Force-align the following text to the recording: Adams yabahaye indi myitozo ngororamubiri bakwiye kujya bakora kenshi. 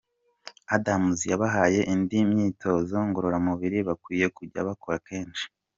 Adams 0.75 1.17
yabahaye 1.31 1.79
indi 1.93 2.17
myitozo 2.29 2.97
ngororamubiri 3.07 3.77
bakwiye 3.87 4.25
kujya 4.35 4.67
bakora 4.67 4.97
kenshi. 5.07 5.45